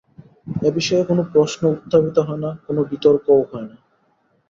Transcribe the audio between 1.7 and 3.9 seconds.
উত্থাপিত হয় না, কোনো বিতর্কও হয় না।